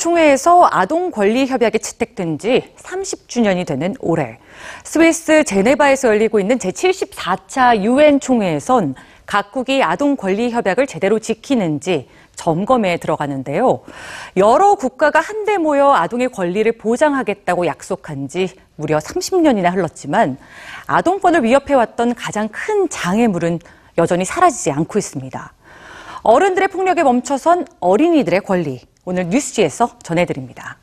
[0.00, 4.38] 총회에서 아동 권리 협약이 채택된 지 30주년이 되는 올해
[4.84, 8.94] 스위스 제네바에서 열리고 있는 제74차 유엔 총회에선
[9.26, 13.82] 각국이 아동 권리 협약을 제대로 지키는지 점검에 들어가는데요.
[14.36, 20.38] 여러 국가가 한데 모여 아동의 권리를 보장하겠다고 약속한 지 무려 30년이나 흘렀지만
[20.86, 23.58] 아동권을 위협해 왔던 가장 큰 장애물은
[23.98, 25.52] 여전히 사라지지 않고 있습니다.
[26.22, 28.89] 어른들의 폭력에 멈춰선 어린이들의 권리.
[29.04, 30.76] 오늘 뉴스지에서 전해드립니다.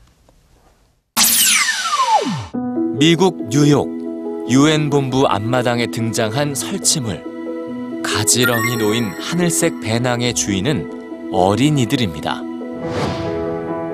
[2.99, 3.88] 미국 뉴욕
[4.49, 12.41] 유엔 본부 앞마당에 등장한 설치물 가지런히 놓인 하늘색 배낭의 주인은 어린이들입니다.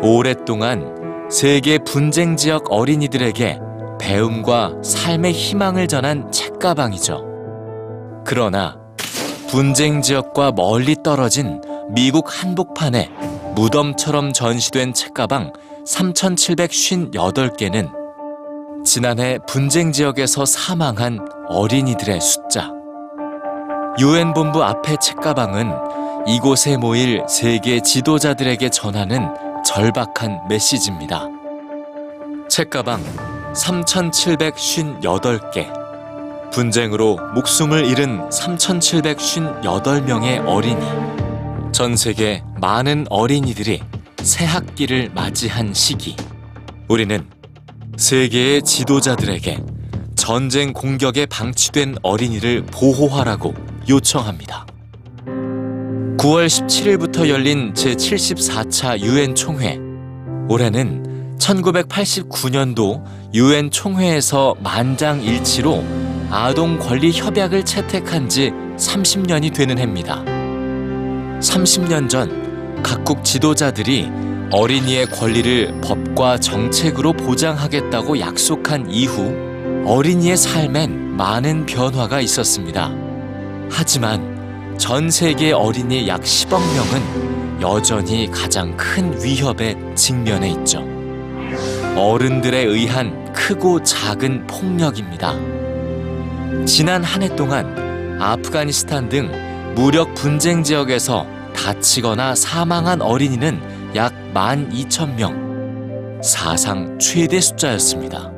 [0.01, 3.59] 오랫동안 세계 분쟁 지역 어린이들에게
[3.99, 8.23] 배움과 삶의 희망을 전한 책가방이죠.
[8.25, 8.77] 그러나
[9.49, 13.09] 분쟁 지역과 멀리 떨어진 미국 한복판에
[13.55, 15.53] 무덤처럼 전시된 책가방
[15.85, 17.91] 3,758개는
[18.85, 22.71] 지난해 분쟁 지역에서 사망한 어린이들의 숫자.
[23.99, 25.71] 유엔 본부 앞의 책가방은
[26.27, 29.27] 이곳에 모일 세계 지도자들에게 전하는
[29.63, 31.27] 절박한 메시지입니다.
[32.49, 32.99] 책가방
[33.53, 35.71] 3,758개.
[36.51, 41.22] 분쟁으로 목숨을 잃은 3,758명의 어린이.
[41.73, 43.81] 전 세계 많은 어린이들이
[44.21, 46.15] 새 학기를 맞이한 시기.
[46.87, 47.27] 우리는
[47.97, 49.57] 세계의 지도자들에게
[50.15, 53.55] 전쟁 공격에 방치된 어린이를 보호하라고
[53.89, 54.67] 요청합니다.
[55.25, 59.79] 9월 17일부터 열린 제74차 유엔 총회.
[60.49, 65.83] 올해는 1989년도 유엔 총회에서 만장일치로
[66.29, 70.32] 아동 권리 협약을 채택한 지 30년이 되는 해입니다.
[71.43, 74.09] 30년 전 각국 지도자들이
[74.51, 79.35] 어린이의 권리를 법과 정책으로 보장하겠다고 약속한 이후
[79.85, 82.91] 어린이의 삶엔 많은 변화가 있었습니다.
[83.69, 90.83] 하지만 전 세계 어린이 약 10억 명은 여전히 가장 큰 위협에 직면해 있죠.
[91.95, 95.33] 어른들에 의한 크고 작은 폭력입니다.
[96.65, 106.23] 지난 한 해 동안 아프가니스탄 등 무력 분쟁 지역에서 다치거나 사망한 어린이는 약 12,000명.
[106.23, 108.31] 사상 최대 숫자였습니다.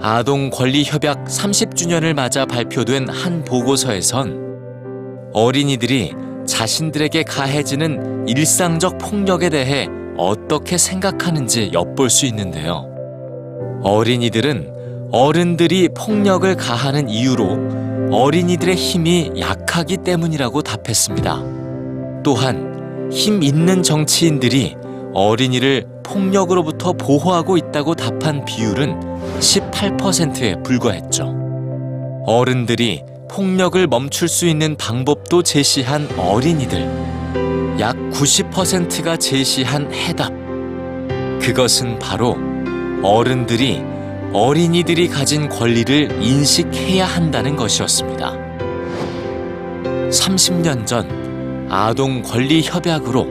[0.00, 6.14] 아동 권리 협약 30주년을 맞아 발표된 한 보고서에선 어린이들이
[6.46, 12.88] 자신들에게 가해지는 일상적 폭력에 대해 어떻게 생각하는지 엿볼 수 있는데요.
[13.82, 21.65] 어린이들은 어른들이 폭력을 가하는 이유로 어린이들의 힘이 약하기 때문이라고 답했습니다.
[22.26, 24.74] 또한 힘 있는 정치인들이
[25.14, 28.98] 어린이를 폭력으로부터 보호하고 있다고 답한 비율은
[29.38, 31.32] 18%에 불과했죠.
[32.26, 37.78] 어른들이 폭력을 멈출 수 있는 방법도 제시한 어린이들.
[37.78, 40.32] 약 90%가 제시한 해답.
[41.40, 42.36] 그것은 바로
[43.04, 43.84] 어른들이
[44.32, 48.32] 어린이들이 가진 권리를 인식해야 한다는 것이었습니다.
[50.10, 51.25] 30년 전
[51.68, 53.26] 아동 권리 협약으로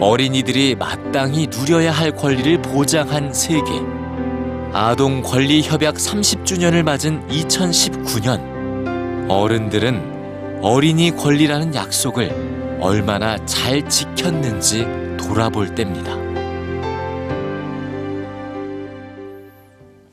[0.00, 3.62] 어린이들이 마땅히 누려야 할 권리를 보장한 세계.
[4.72, 14.86] 아동 권리 협약 30주년을 맞은 2019년 어른들은 어린이 권리라는 약속을 얼마나 잘 지켰는지
[15.18, 16.25] 돌아볼 때입니다.